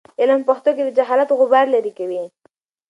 علم 0.21 0.39
په 0.43 0.45
پښتو 0.49 0.69
کې 0.75 0.83
د 0.85 0.89
جهالت 0.97 1.29
غبار 1.39 1.65
لیرې 1.73 1.91
کوي. 1.97 2.23